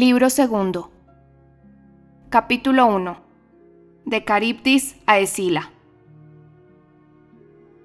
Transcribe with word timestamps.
Libro 0.00 0.30
segundo. 0.30 0.92
Capítulo 2.28 2.86
1. 2.86 3.16
De 4.04 4.24
Caribdis 4.24 4.94
a 5.06 5.18
Escila. 5.18 5.72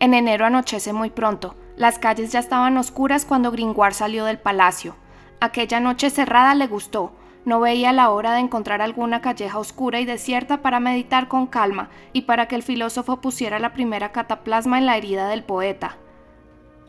En 0.00 0.12
enero 0.12 0.44
anochece 0.44 0.92
muy 0.92 1.08
pronto. 1.08 1.54
Las 1.78 1.98
calles 1.98 2.30
ya 2.30 2.40
estaban 2.40 2.76
oscuras 2.76 3.24
cuando 3.24 3.50
Gringoire 3.50 3.94
salió 3.94 4.26
del 4.26 4.38
palacio. 4.38 4.96
Aquella 5.40 5.80
noche 5.80 6.10
cerrada 6.10 6.54
le 6.54 6.66
gustó. 6.66 7.12
No 7.46 7.58
veía 7.60 7.90
la 7.94 8.10
hora 8.10 8.34
de 8.34 8.40
encontrar 8.40 8.82
alguna 8.82 9.22
calleja 9.22 9.58
oscura 9.58 9.98
y 9.98 10.04
desierta 10.04 10.60
para 10.60 10.80
meditar 10.80 11.26
con 11.26 11.46
calma 11.46 11.88
y 12.12 12.22
para 12.22 12.48
que 12.48 12.56
el 12.56 12.62
filósofo 12.62 13.22
pusiera 13.22 13.58
la 13.58 13.72
primera 13.72 14.12
cataplasma 14.12 14.76
en 14.76 14.84
la 14.84 14.98
herida 14.98 15.26
del 15.28 15.42
poeta. 15.42 15.96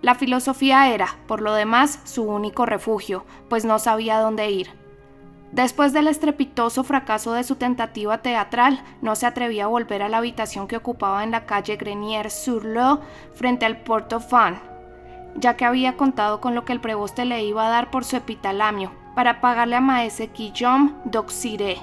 La 0.02 0.16
filosofía 0.16 0.94
era, 0.94 1.16
por 1.26 1.40
lo 1.40 1.54
demás, 1.54 2.02
su 2.04 2.24
único 2.24 2.66
refugio, 2.66 3.24
pues 3.48 3.64
no 3.64 3.80
sabía 3.80 4.20
dónde 4.20 4.52
ir. 4.52 4.85
Después 5.56 5.94
del 5.94 6.10
estrepitoso 6.10 6.84
fracaso 6.84 7.32
de 7.32 7.46
su 7.46 7.56
tentativa 7.56 8.18
teatral, 8.18 8.84
no 9.02 9.16
se 9.16 9.26
atrevía 9.26 9.64
a 9.64 9.68
volver 9.68 10.02
a 10.02 10.10
la 10.10 10.18
habitación 10.18 10.68
que 10.68 10.76
ocupaba 10.76 11.24
en 11.24 11.32
la 11.32 11.46
calle 11.46 11.78
Grenier-sur-Loire 11.78 13.02
frente 13.36 13.66
al 13.66 13.78
Port-au-Fan, 13.78 14.60
ya 15.38 15.56
que 15.56 15.64
había 15.64 15.96
contado 15.96 16.42
con 16.42 16.56
lo 16.56 16.66
que 16.66 16.74
el 16.74 16.82
preboste 16.82 17.24
le 17.24 17.42
iba 17.46 17.66
a 17.66 17.70
dar 17.70 17.90
por 17.90 18.04
su 18.04 18.18
epitalamio, 18.18 18.92
para 19.16 19.40
pagarle 19.40 19.78
a 19.78 19.80
Maese 19.80 20.30
Guillaume 20.36 20.92
d'Auxire, 21.06 21.78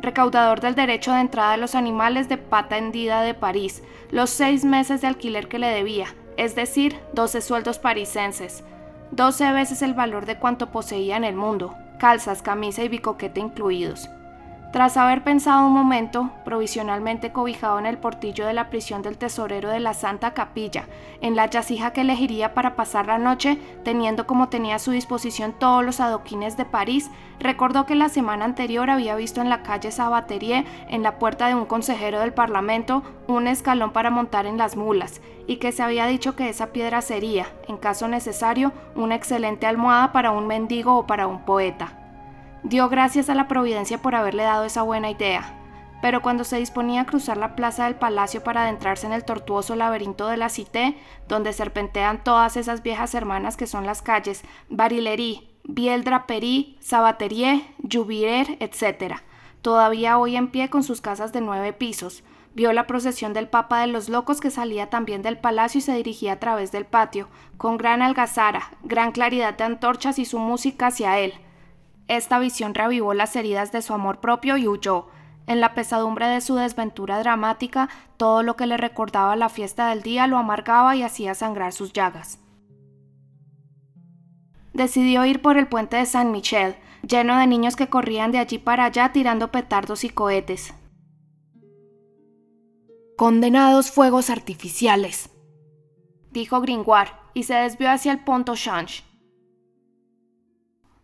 recaudador 0.00 0.62
del 0.62 0.74
derecho 0.74 1.12
de 1.12 1.20
entrada 1.20 1.50
de 1.50 1.58
los 1.58 1.74
animales 1.74 2.26
de 2.30 2.38
pata 2.38 2.78
hendida 2.78 3.20
de 3.20 3.34
París, 3.34 3.82
los 4.10 4.30
seis 4.30 4.64
meses 4.64 5.02
de 5.02 5.08
alquiler 5.08 5.46
que 5.46 5.58
le 5.58 5.66
debía, 5.66 6.06
es 6.38 6.54
decir, 6.54 6.98
12 7.12 7.42
sueldos 7.42 7.78
parisenses, 7.78 8.64
12 9.10 9.52
veces 9.52 9.82
el 9.82 9.92
valor 9.92 10.24
de 10.24 10.38
cuanto 10.38 10.70
poseía 10.70 11.18
en 11.18 11.24
el 11.24 11.36
mundo, 11.36 11.76
calzas, 12.00 12.40
camisa 12.40 12.82
y 12.82 12.88
bicoquete 12.88 13.40
incluidos. 13.40 14.08
Tras 14.72 14.96
haber 14.96 15.24
pensado 15.24 15.66
un 15.66 15.72
momento, 15.72 16.30
provisionalmente 16.44 17.32
cobijado 17.32 17.80
en 17.80 17.86
el 17.86 17.98
portillo 17.98 18.46
de 18.46 18.52
la 18.52 18.70
prisión 18.70 19.02
del 19.02 19.18
tesorero 19.18 19.68
de 19.68 19.80
la 19.80 19.94
Santa 19.94 20.32
Capilla, 20.32 20.84
en 21.20 21.34
la 21.34 21.50
yacija 21.50 21.92
que 21.92 22.02
elegiría 22.02 22.54
para 22.54 22.76
pasar 22.76 23.08
la 23.08 23.18
noche, 23.18 23.58
teniendo 23.82 24.28
como 24.28 24.48
tenía 24.48 24.76
a 24.76 24.78
su 24.78 24.92
disposición 24.92 25.54
todos 25.58 25.84
los 25.84 25.98
adoquines 25.98 26.56
de 26.56 26.66
París, 26.66 27.10
recordó 27.40 27.84
que 27.84 27.96
la 27.96 28.08
semana 28.08 28.44
anterior 28.44 28.90
había 28.90 29.16
visto 29.16 29.40
en 29.40 29.48
la 29.48 29.64
calle 29.64 29.90
Sabaterie, 29.90 30.64
en 30.88 31.02
la 31.02 31.18
puerta 31.18 31.48
de 31.48 31.56
un 31.56 31.66
consejero 31.66 32.20
del 32.20 32.32
Parlamento, 32.32 33.02
un 33.26 33.48
escalón 33.48 33.90
para 33.90 34.10
montar 34.10 34.46
en 34.46 34.56
las 34.56 34.76
mulas, 34.76 35.20
y 35.48 35.56
que 35.56 35.72
se 35.72 35.82
había 35.82 36.06
dicho 36.06 36.36
que 36.36 36.48
esa 36.48 36.68
piedra 36.68 37.02
sería, 37.02 37.48
en 37.66 37.76
caso 37.76 38.06
necesario, 38.06 38.72
una 38.94 39.16
excelente 39.16 39.66
almohada 39.66 40.12
para 40.12 40.30
un 40.30 40.46
mendigo 40.46 40.96
o 40.96 41.08
para 41.08 41.26
un 41.26 41.44
poeta. 41.44 41.99
Dio 42.62 42.90
gracias 42.90 43.30
a 43.30 43.34
la 43.34 43.48
providencia 43.48 44.02
por 44.02 44.14
haberle 44.14 44.42
dado 44.42 44.64
esa 44.64 44.82
buena 44.82 45.10
idea, 45.10 45.54
pero 46.02 46.20
cuando 46.20 46.44
se 46.44 46.58
disponía 46.58 47.02
a 47.02 47.06
cruzar 47.06 47.38
la 47.38 47.56
plaza 47.56 47.84
del 47.84 47.94
palacio 47.94 48.44
para 48.44 48.62
adentrarse 48.64 49.06
en 49.06 49.14
el 49.14 49.24
tortuoso 49.24 49.76
laberinto 49.76 50.28
de 50.28 50.36
la 50.36 50.50
Cité, 50.50 50.96
donde 51.26 51.54
serpentean 51.54 52.22
todas 52.22 52.58
esas 52.58 52.82
viejas 52.82 53.14
hermanas 53.14 53.56
que 53.56 53.66
son 53.66 53.86
las 53.86 54.02
calles 54.02 54.42
Barillery, 54.68 55.48
Biel 55.64 56.04
Draperie, 56.04 56.76
Sabaterie, 56.80 57.64
Jubiler, 57.90 58.58
etc., 58.60 59.16
todavía 59.62 60.18
hoy 60.18 60.36
en 60.36 60.50
pie 60.50 60.68
con 60.68 60.82
sus 60.82 61.00
casas 61.00 61.32
de 61.32 61.40
nueve 61.40 61.72
pisos, 61.72 62.24
vio 62.54 62.74
la 62.74 62.86
procesión 62.86 63.32
del 63.32 63.48
Papa 63.48 63.80
de 63.80 63.86
los 63.86 64.10
Locos 64.10 64.40
que 64.40 64.50
salía 64.50 64.90
también 64.90 65.22
del 65.22 65.38
palacio 65.38 65.78
y 65.78 65.82
se 65.82 65.94
dirigía 65.94 66.34
a 66.34 66.40
través 66.40 66.72
del 66.72 66.84
patio, 66.84 67.28
con 67.56 67.78
gran 67.78 68.02
algazara, 68.02 68.70
gran 68.82 69.12
claridad 69.12 69.56
de 69.56 69.64
antorchas 69.64 70.18
y 70.18 70.26
su 70.26 70.38
música 70.38 70.88
hacia 70.88 71.18
él, 71.18 71.34
esta 72.10 72.40
visión 72.40 72.74
reavivó 72.74 73.14
las 73.14 73.36
heridas 73.36 73.70
de 73.70 73.82
su 73.82 73.94
amor 73.94 74.18
propio 74.18 74.56
y 74.56 74.66
huyó. 74.66 75.06
En 75.46 75.60
la 75.60 75.74
pesadumbre 75.74 76.26
de 76.26 76.40
su 76.40 76.56
desventura 76.56 77.20
dramática, 77.20 77.88
todo 78.16 78.42
lo 78.42 78.56
que 78.56 78.66
le 78.66 78.76
recordaba 78.76 79.36
la 79.36 79.48
fiesta 79.48 79.90
del 79.90 80.02
día 80.02 80.26
lo 80.26 80.36
amargaba 80.36 80.96
y 80.96 81.04
hacía 81.04 81.36
sangrar 81.36 81.72
sus 81.72 81.92
llagas. 81.92 82.40
Decidió 84.72 85.24
ir 85.24 85.40
por 85.40 85.56
el 85.56 85.68
puente 85.68 85.98
de 85.98 86.06
San 86.06 86.32
Michel, 86.32 86.74
lleno 87.06 87.38
de 87.38 87.46
niños 87.46 87.76
que 87.76 87.88
corrían 87.88 88.32
de 88.32 88.38
allí 88.38 88.58
para 88.58 88.86
allá 88.86 89.12
tirando 89.12 89.52
petardos 89.52 90.02
y 90.02 90.10
cohetes. 90.10 90.74
Condenados 93.16 93.92
fuegos 93.92 94.30
artificiales, 94.30 95.30
dijo 96.32 96.60
Gringoire, 96.60 97.12
y 97.34 97.44
se 97.44 97.54
desvió 97.54 97.88
hacia 97.90 98.10
el 98.10 98.24
Pont 98.24 98.48
au 98.48 98.56
Change. 98.56 99.09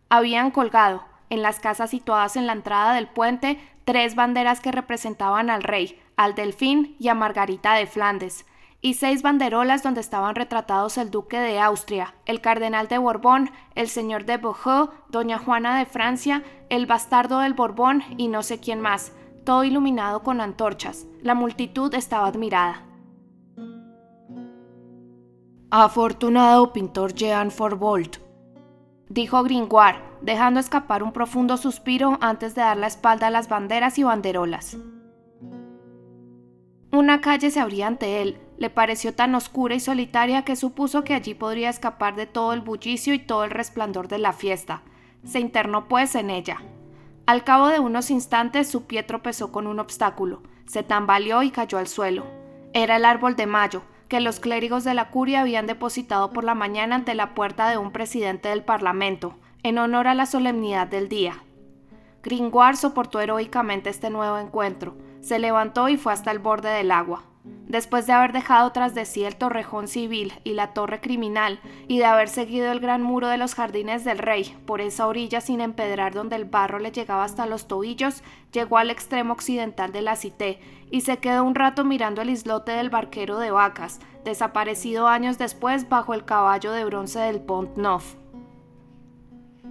Habían 0.09 0.51
colgado, 0.51 1.03
en 1.29 1.41
las 1.41 1.59
casas 1.59 1.89
situadas 1.89 2.37
en 2.37 2.47
la 2.47 2.53
entrada 2.53 2.93
del 2.93 3.07
puente, 3.07 3.59
tres 3.83 4.15
banderas 4.15 4.61
que 4.61 4.71
representaban 4.71 5.49
al 5.49 5.63
rey, 5.63 5.99
al 6.15 6.33
delfín 6.33 6.95
y 6.99 7.09
a 7.09 7.13
Margarita 7.13 7.73
de 7.73 7.87
Flandes, 7.87 8.45
y 8.81 8.93
seis 8.93 9.21
banderolas 9.21 9.83
donde 9.83 10.01
estaban 10.01 10.35
retratados 10.35 10.97
el 10.97 11.11
duque 11.11 11.39
de 11.39 11.59
Austria, 11.59 12.13
el 12.25 12.41
cardenal 12.41 12.87
de 12.87 12.97
Borbón, 12.99 13.51
el 13.75 13.89
señor 13.89 14.25
de 14.25 14.37
Beaujeu, 14.37 14.91
doña 15.09 15.39
Juana 15.39 15.77
de 15.77 15.85
Francia, 15.85 16.43
el 16.69 16.85
bastardo 16.85 17.39
del 17.39 17.53
Borbón 17.53 18.03
y 18.17 18.27
no 18.27 18.43
sé 18.43 18.59
quién 18.59 18.79
más, 18.79 19.11
todo 19.45 19.63
iluminado 19.63 20.23
con 20.23 20.41
antorchas. 20.41 21.05
La 21.21 21.33
multitud 21.33 21.93
estaba 21.93 22.27
admirada. 22.27 22.83
Afortunado 25.69 26.71
pintor 26.71 27.13
Jean 27.13 27.51
Forbolt, 27.51 28.26
dijo 29.09 29.43
Gringoire, 29.43 29.99
dejando 30.21 30.59
escapar 30.59 31.03
un 31.03 31.13
profundo 31.13 31.57
suspiro 31.57 32.17
antes 32.21 32.55
de 32.55 32.61
dar 32.61 32.77
la 32.77 32.87
espalda 32.87 33.27
a 33.27 33.31
las 33.31 33.49
banderas 33.49 33.97
y 33.97 34.03
banderolas. 34.03 34.77
Una 36.91 37.21
calle 37.21 37.51
se 37.51 37.59
abría 37.59 37.87
ante 37.87 38.21
él, 38.21 38.39
le 38.57 38.69
pareció 38.69 39.13
tan 39.13 39.35
oscura 39.35 39.75
y 39.75 39.79
solitaria 39.79 40.43
que 40.43 40.55
supuso 40.55 41.03
que 41.03 41.13
allí 41.13 41.33
podría 41.33 41.69
escapar 41.69 42.15
de 42.15 42.25
todo 42.25 42.53
el 42.53 42.61
bullicio 42.61 43.13
y 43.13 43.19
todo 43.19 43.43
el 43.43 43.51
resplandor 43.51 44.07
de 44.07 44.17
la 44.17 44.33
fiesta. 44.33 44.81
Se 45.23 45.39
internó 45.39 45.87
pues 45.87 46.15
en 46.15 46.29
ella. 46.29 46.57
Al 47.25 47.43
cabo 47.43 47.67
de 47.67 47.79
unos 47.79 48.09
instantes 48.09 48.69
su 48.69 48.85
pie 48.85 49.03
tropezó 49.03 49.51
con 49.51 49.67
un 49.67 49.79
obstáculo, 49.79 50.43
se 50.65 50.81
tambaleó 50.81 51.43
y 51.43 51.51
cayó 51.51 51.77
al 51.77 51.87
suelo. 51.87 52.25
Era 52.73 52.95
el 52.95 53.05
árbol 53.05 53.35
de 53.35 53.47
mayo, 53.47 53.83
que 54.07 54.21
los 54.21 54.39
clérigos 54.39 54.83
de 54.83 54.93
la 54.93 55.09
curia 55.09 55.41
habían 55.41 55.67
depositado 55.67 56.31
por 56.31 56.43
la 56.43 56.55
mañana 56.55 56.95
ante 56.95 57.15
la 57.15 57.33
puerta 57.33 57.69
de 57.69 57.77
un 57.77 57.91
presidente 57.91 58.49
del 58.49 58.63
Parlamento, 58.63 59.35
en 59.63 59.77
honor 59.77 60.07
a 60.07 60.13
la 60.13 60.25
solemnidad 60.25 60.87
del 60.87 61.09
día. 61.09 61.43
Gringoire 62.23 62.77
soportó 62.77 63.19
heroicamente 63.19 63.89
este 63.89 64.09
nuevo 64.09 64.37
encuentro, 64.37 64.97
se 65.21 65.39
levantó 65.39 65.89
y 65.89 65.97
fue 65.97 66.13
hasta 66.13 66.31
el 66.31 66.39
borde 66.39 66.69
del 66.69 66.91
agua. 66.91 67.23
Después 67.67 68.07
de 68.07 68.13
haber 68.13 68.31
dejado 68.31 68.71
tras 68.71 68.95
de 68.95 69.03
sí 69.03 69.25
el 69.25 69.35
torrejón 69.35 69.89
civil 69.89 70.31
y 70.45 70.53
la 70.53 70.73
torre 70.73 71.01
criminal, 71.01 71.59
y 71.89 71.97
de 71.97 72.05
haber 72.05 72.29
seguido 72.29 72.71
el 72.71 72.79
gran 72.79 73.03
muro 73.03 73.27
de 73.27 73.37
los 73.37 73.55
jardines 73.55 74.05
del 74.05 74.19
rey 74.19 74.55
por 74.65 74.79
esa 74.79 75.05
orilla 75.05 75.41
sin 75.41 75.59
empedrar 75.59 76.13
donde 76.13 76.37
el 76.37 76.45
barro 76.45 76.79
le 76.79 76.93
llegaba 76.93 77.25
hasta 77.25 77.45
los 77.45 77.67
tobillos, 77.67 78.23
llegó 78.53 78.77
al 78.77 78.89
extremo 78.89 79.33
occidental 79.33 79.91
de 79.91 80.01
la 80.01 80.15
cité 80.15 80.61
y 80.91 81.01
se 81.01 81.17
quedó 81.17 81.43
un 81.43 81.55
rato 81.55 81.83
mirando 81.83 82.21
el 82.21 82.29
islote 82.29 82.71
del 82.71 82.89
barquero 82.89 83.37
de 83.37 83.51
vacas, 83.51 83.99
desaparecido 84.23 85.09
años 85.09 85.37
después 85.37 85.89
bajo 85.89 86.13
el 86.13 86.23
caballo 86.23 86.71
de 86.71 86.85
bronce 86.85 87.19
del 87.19 87.41
Pont 87.41 87.75
Neuf. 87.75 88.15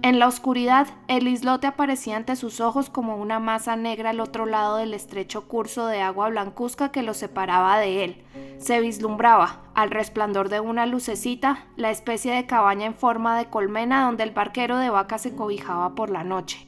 En 0.03 0.19
la 0.19 0.27
oscuridad, 0.27 0.87
el 1.07 1.27
islote 1.27 1.65
aparecía 1.65 2.17
ante 2.17 2.35
sus 2.35 2.61
ojos 2.61 2.89
como 2.89 3.17
una 3.17 3.39
masa 3.39 3.75
negra 3.75 4.11
al 4.11 4.19
otro 4.19 4.45
lado 4.45 4.77
del 4.77 4.93
estrecho 4.93 5.47
curso 5.47 5.87
de 5.87 6.01
agua 6.01 6.29
blancuzca 6.29 6.91
que 6.91 7.01
lo 7.01 7.13
separaba 7.13 7.79
de 7.79 8.03
él. 8.03 8.23
Se 8.59 8.79
vislumbraba, 8.79 9.63
al 9.73 9.89
resplandor 9.89 10.49
de 10.49 10.59
una 10.59 10.85
lucecita, 10.85 11.65
la 11.77 11.89
especie 11.89 12.31
de 12.31 12.45
cabaña 12.45 12.85
en 12.85 12.93
forma 12.93 13.37
de 13.37 13.49
colmena 13.49 14.05
donde 14.05 14.23
el 14.23 14.31
barquero 14.31 14.77
de 14.77 14.91
vacas 14.91 15.23
se 15.23 15.35
cobijaba 15.35 15.95
por 15.95 16.11
la 16.11 16.23
noche. 16.23 16.67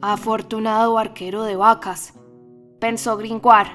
Afortunado 0.00 0.94
barquero 0.94 1.42
de 1.42 1.56
vacas, 1.56 2.14
pensó 2.78 3.16
Gringoire, 3.16 3.72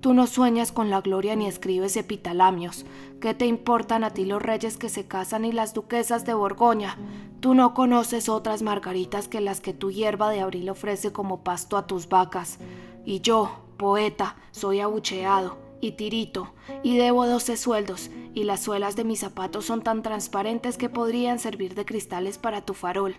Tú 0.00 0.14
no 0.14 0.26
sueñas 0.26 0.72
con 0.72 0.88
la 0.88 1.02
gloria 1.02 1.36
ni 1.36 1.46
escribes 1.46 1.94
epitalamios. 1.96 2.86
¿Qué 3.20 3.34
te 3.34 3.44
importan 3.46 4.02
a 4.02 4.10
ti 4.10 4.24
los 4.24 4.40
reyes 4.40 4.78
que 4.78 4.88
se 4.88 5.06
casan 5.06 5.44
y 5.44 5.52
las 5.52 5.74
duquesas 5.74 6.24
de 6.24 6.32
Borgoña? 6.32 6.96
Tú 7.40 7.54
no 7.54 7.74
conoces 7.74 8.30
otras 8.30 8.62
margaritas 8.62 9.28
que 9.28 9.42
las 9.42 9.60
que 9.60 9.74
tu 9.74 9.90
hierba 9.90 10.30
de 10.30 10.40
abril 10.40 10.70
ofrece 10.70 11.12
como 11.12 11.44
pasto 11.44 11.76
a 11.76 11.86
tus 11.86 12.08
vacas. 12.08 12.58
Y 13.04 13.20
yo, 13.20 13.50
poeta, 13.76 14.36
soy 14.52 14.80
abucheado 14.80 15.58
y 15.82 15.92
tirito, 15.92 16.52
y 16.82 16.96
debo 16.96 17.26
doce 17.26 17.56
sueldos, 17.56 18.10
y 18.34 18.44
las 18.44 18.60
suelas 18.60 18.96
de 18.96 19.04
mis 19.04 19.20
zapatos 19.20 19.64
son 19.64 19.82
tan 19.82 20.02
transparentes 20.02 20.76
que 20.76 20.90
podrían 20.90 21.38
servir 21.38 21.74
de 21.74 21.84
cristales 21.84 22.38
para 22.38 22.62
tu 22.62 22.74
farol. 22.74 23.16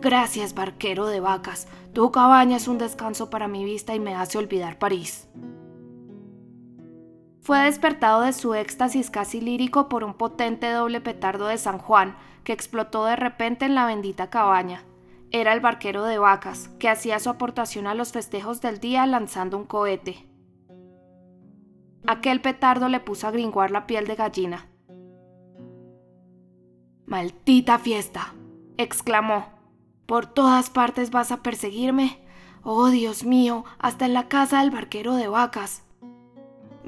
Gracias, 0.00 0.54
barquero 0.54 1.06
de 1.06 1.20
vacas. 1.20 1.68
Tu 1.92 2.10
cabaña 2.10 2.56
es 2.58 2.68
un 2.68 2.78
descanso 2.78 3.30
para 3.30 3.48
mi 3.48 3.64
vista 3.64 3.94
y 3.94 4.00
me 4.00 4.14
hace 4.14 4.38
olvidar 4.38 4.78
París. 4.78 5.28
Fue 7.48 7.60
despertado 7.60 8.20
de 8.20 8.34
su 8.34 8.52
éxtasis 8.52 9.08
casi 9.08 9.40
lírico 9.40 9.88
por 9.88 10.04
un 10.04 10.12
potente 10.12 10.70
doble 10.70 11.00
petardo 11.00 11.46
de 11.46 11.56
San 11.56 11.78
Juan 11.78 12.14
que 12.44 12.52
explotó 12.52 13.06
de 13.06 13.16
repente 13.16 13.64
en 13.64 13.74
la 13.74 13.86
bendita 13.86 14.28
cabaña. 14.28 14.84
Era 15.30 15.54
el 15.54 15.60
barquero 15.60 16.04
de 16.04 16.18
vacas, 16.18 16.68
que 16.78 16.90
hacía 16.90 17.18
su 17.18 17.30
aportación 17.30 17.86
a 17.86 17.94
los 17.94 18.12
festejos 18.12 18.60
del 18.60 18.80
día 18.80 19.06
lanzando 19.06 19.56
un 19.56 19.64
cohete. 19.64 20.28
Aquel 22.06 22.42
petardo 22.42 22.90
le 22.90 23.00
puso 23.00 23.26
a 23.26 23.30
gringuar 23.30 23.70
la 23.70 23.86
piel 23.86 24.06
de 24.06 24.14
gallina. 24.14 24.66
Maldita 27.06 27.78
fiesta, 27.78 28.34
exclamó. 28.76 29.46
¿Por 30.04 30.26
todas 30.26 30.68
partes 30.68 31.10
vas 31.10 31.32
a 31.32 31.42
perseguirme? 31.42 32.20
Oh, 32.62 32.88
Dios 32.90 33.24
mío, 33.24 33.64
hasta 33.78 34.04
en 34.04 34.12
la 34.12 34.28
casa 34.28 34.60
del 34.60 34.70
barquero 34.70 35.14
de 35.14 35.28
vacas. 35.28 35.87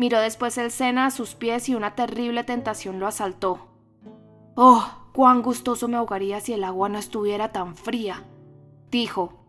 Miró 0.00 0.18
después 0.18 0.56
el 0.56 0.70
Sena 0.70 1.04
a 1.04 1.10
sus 1.10 1.34
pies 1.34 1.68
y 1.68 1.74
una 1.74 1.94
terrible 1.94 2.42
tentación 2.42 3.00
lo 3.00 3.06
asaltó. 3.06 3.68
Oh, 4.54 4.82
cuán 5.12 5.42
gustoso 5.42 5.88
me 5.88 5.98
ahogaría 5.98 6.40
si 6.40 6.54
el 6.54 6.64
agua 6.64 6.88
no 6.88 6.98
estuviera 6.98 7.52
tan 7.52 7.76
fría, 7.76 8.24
dijo. 8.90 9.44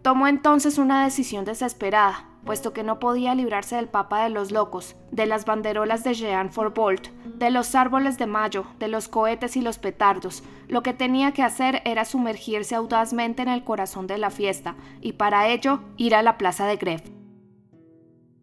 Tomó 0.00 0.26
entonces 0.26 0.78
una 0.78 1.04
decisión 1.04 1.44
desesperada, 1.44 2.30
puesto 2.46 2.72
que 2.72 2.82
no 2.82 2.98
podía 2.98 3.34
librarse 3.34 3.76
del 3.76 3.90
Papa 3.90 4.22
de 4.22 4.30
los 4.30 4.52
Locos, 4.52 4.96
de 5.10 5.26
las 5.26 5.44
banderolas 5.44 6.02
de 6.02 6.14
Jean 6.14 6.50
Forbolt, 6.50 7.08
de 7.26 7.50
los 7.50 7.74
árboles 7.74 8.16
de 8.16 8.26
mayo, 8.26 8.64
de 8.78 8.88
los 8.88 9.06
cohetes 9.06 9.54
y 9.58 9.60
los 9.60 9.76
petardos. 9.76 10.42
Lo 10.68 10.82
que 10.82 10.94
tenía 10.94 11.32
que 11.32 11.42
hacer 11.42 11.82
era 11.84 12.06
sumergirse 12.06 12.74
audazmente 12.74 13.42
en 13.42 13.48
el 13.48 13.64
corazón 13.64 14.06
de 14.06 14.16
la 14.16 14.30
fiesta, 14.30 14.76
y 15.02 15.12
para 15.12 15.48
ello 15.48 15.80
ir 15.98 16.14
a 16.14 16.22
la 16.22 16.38
plaza 16.38 16.64
de 16.64 16.76
Greve. 16.76 17.21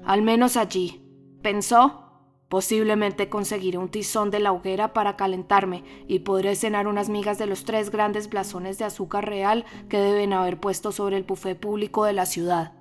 Al 0.05 0.21
menos 0.21 0.57
allí, 0.57 1.03
pensó, 1.41 2.03
posiblemente 2.47 3.29
conseguiré 3.29 3.77
un 3.77 3.89
tizón 3.89 4.31
de 4.31 4.39
la 4.39 4.51
hoguera 4.51 4.93
para 4.93 5.17
calentarme 5.17 5.83
y 6.07 6.19
podré 6.19 6.55
cenar 6.55 6.87
unas 6.87 7.09
migas 7.09 7.37
de 7.37 7.45
los 7.45 7.63
tres 7.63 7.91
grandes 7.91 8.29
blasones 8.29 8.77
de 8.77 8.85
azúcar 8.85 9.25
real 9.27 9.65
que 9.89 9.97
deben 9.97 10.33
haber 10.33 10.59
puesto 10.59 10.91
sobre 10.91 11.17
el 11.17 11.23
buffet 11.23 11.59
público 11.59 12.05
de 12.05 12.13
la 12.13 12.25
ciudad. 12.25 12.78